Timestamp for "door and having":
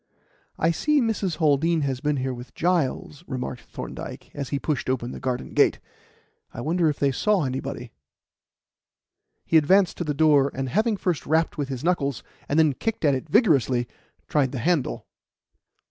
10.15-10.97